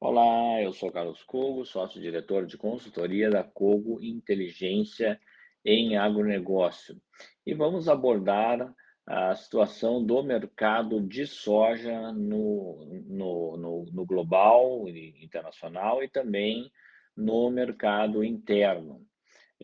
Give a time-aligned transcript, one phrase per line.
[0.00, 5.20] Olá, eu sou Carlos Cogo, sócio-diretor de consultoria da Cogo Inteligência
[5.64, 7.02] em Agronegócio.
[7.44, 8.72] E vamos abordar
[9.04, 16.70] a situação do mercado de soja no, no, no, no global e internacional e também
[17.16, 19.04] no mercado interno.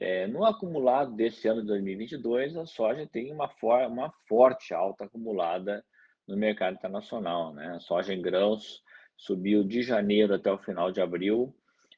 [0.00, 5.04] É, no acumulado desse ano de 2022, a soja tem uma, for uma forte alta
[5.04, 5.84] acumulada
[6.26, 7.54] no mercado internacional.
[7.54, 7.68] Né?
[7.76, 8.82] A soja em grãos
[9.16, 11.54] subiu de janeiro até o final de abril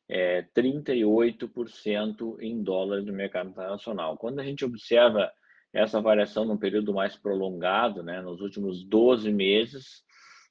[0.08, 4.16] é, 38% em dólares no mercado internacional.
[4.16, 5.32] Quando a gente observa
[5.72, 10.04] essa variação num período mais prolongado, né, nos últimos 12 meses,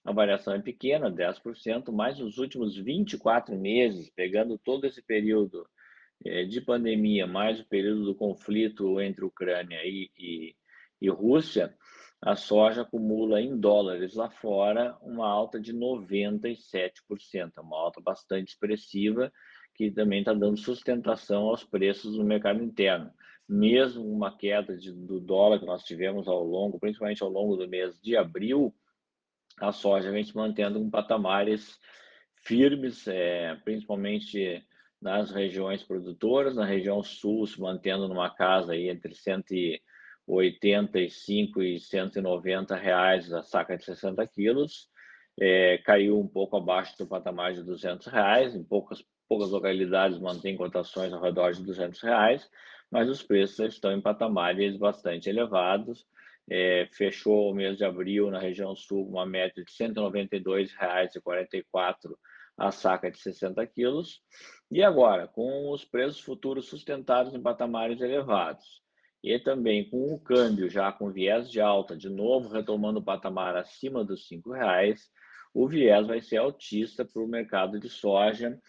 [0.03, 5.65] a variação é pequena, 10%, mas nos últimos 24 meses, pegando todo esse período
[6.23, 10.55] é, de pandemia, mais o período do conflito entre Ucrânia e, e,
[11.01, 11.73] e Rússia,
[12.25, 19.31] a soja acumula em dólares lá fora uma alta de 97%, uma alta bastante expressiva,
[19.75, 23.13] que também está dando sustentação aos preços no mercado interno.
[23.47, 27.69] Mesmo uma queda de, do dólar que nós tivemos ao longo, principalmente ao longo do
[27.69, 28.73] mês de abril,
[29.59, 31.77] a soja vem se mantendo em patamares
[32.37, 34.65] firmes, é, principalmente
[34.99, 39.81] nas regiões produtoras, na região sul se mantendo numa casa aí entre 100 e
[40.27, 44.89] 85 e 190 reais a saca de 60 quilos,
[45.39, 50.55] é, caiu um pouco abaixo do patamar de 200 reais, em poucas, poucas localidades mantém
[50.55, 52.49] cotações ao redor de 200 reais,
[52.89, 56.05] mas os preços estão em patamares bastante elevados,
[56.49, 62.15] é, fechou o mês de abril na região sul uma média de R$ 192,44
[62.57, 64.21] a saca de 60 quilos,
[64.71, 68.81] e agora, com os preços futuros sustentados em patamares elevados,
[69.25, 73.55] e também com o câmbio já com viés de alta, de novo retomando o patamar
[73.55, 75.09] acima dos R$ reais,
[75.51, 78.61] o viés vai ser altista para o mercado de soja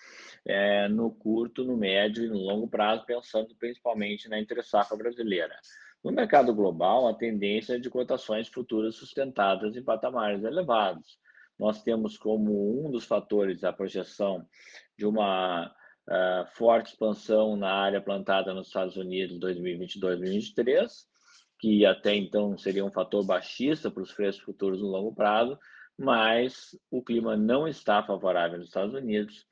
[0.46, 5.54] é, no curto, no médio e no longo prazo, pensando principalmente na entre-safra brasileira.
[6.02, 11.18] No mercado global, a tendência é de cotações futuras sustentadas em patamares elevados.
[11.58, 14.46] Nós temos como um dos fatores a projeção
[14.96, 15.70] de uma
[16.08, 20.88] uh, forte expansão na área plantada nos Estados Unidos 2022-2023,
[21.58, 25.58] que até então seria um fator baixista para os preços futuros no longo prazo,
[25.98, 29.46] mas o clima não está favorável nos Estados Unidos.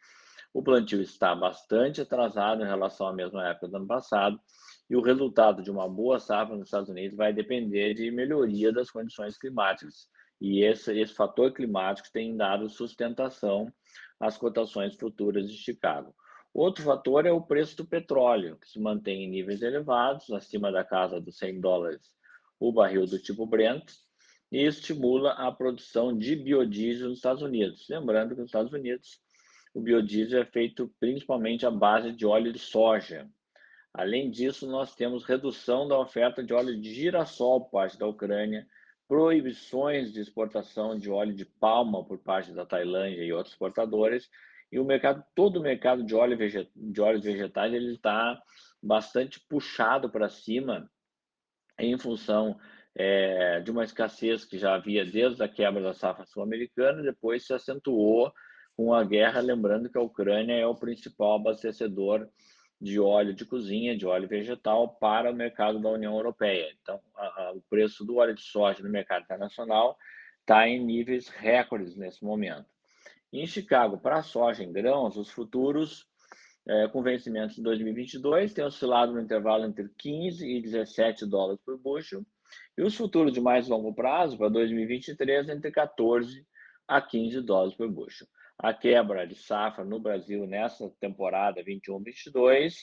[0.53, 4.39] O plantio está bastante atrasado em relação à mesma época do ano passado,
[4.89, 8.91] e o resultado de uma boa safra nos Estados Unidos vai depender de melhoria das
[8.91, 10.09] condições climáticas.
[10.41, 13.73] E esse, esse fator climático tem dado sustentação
[14.21, 16.15] às cotações futuras de Chicago.
[16.55, 20.85] Outro fator é o preço do petróleo, que se mantém em níveis elevados, acima da
[20.85, 22.15] casa dos 100 dólares
[22.61, 23.93] o barril do tipo Brent,
[24.51, 27.87] e estimula a produção de biodiesel nos Estados Unidos.
[27.89, 29.21] Lembrando que nos Estados Unidos
[29.75, 33.29] o biodiesel é feito principalmente à base de óleo de soja.
[33.93, 38.67] Além disso, nós temos redução da oferta de óleo de girassol por parte da Ucrânia,
[39.09, 44.31] proibições de exportação de óleo de palma por parte da Tailândia e outros exportadores,
[44.75, 48.43] e o mercado, todo o mercado de, óleo veget, de óleos vegetais, ele está
[48.83, 50.91] bastante puxado para cima
[51.79, 52.59] em função
[52.93, 57.55] é, de uma escassez que já havia desde a quebra da safra sul-americana, depois se
[57.55, 58.33] acentuou
[58.77, 62.29] com a guerra, lembrando que a Ucrânia é o principal abastecedor
[62.81, 66.69] de óleo de cozinha, de óleo vegetal para o mercado da União Europeia.
[66.83, 69.97] Então, a, a, o preço do óleo de soja no mercado internacional
[70.41, 72.74] está em níveis recordes nesse momento.
[73.37, 76.07] Em Chicago, para soja em grãos, os futuros
[76.69, 81.77] é, com vencimentos em 2022 têm oscilado no intervalo entre 15 e 17 dólares por
[81.77, 82.25] bushel,
[82.79, 86.47] e os futuros de mais longo prazo, para 2023, entre 14
[86.87, 88.29] a 15 dólares por bushel.
[88.57, 92.75] A quebra de safra no Brasil nessa temporada 21-22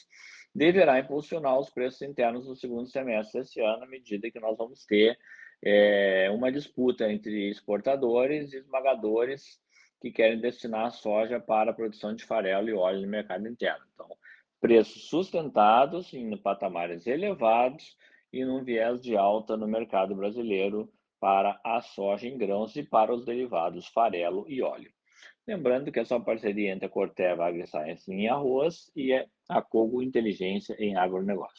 [0.53, 4.85] deverá impulsionar os preços internos no segundo semestre desse ano, à medida que nós vamos
[4.85, 5.18] ter
[5.63, 9.62] é, uma disputa entre exportadores e esmagadores
[10.01, 13.86] que querem destinar a soja para a produção de farelo e óleo no mercado interno.
[13.94, 14.09] Então,
[14.59, 17.95] preços sustentados em patamares elevados
[18.33, 23.13] e num viés de alta no mercado brasileiro para a soja em grãos e para
[23.13, 24.92] os derivados farelo e óleo.
[25.48, 29.13] Lembrando que essa é parceria entre a Corteva AgriScience em arroz e
[29.50, 31.50] a Cogo Inteligência em agronegócio.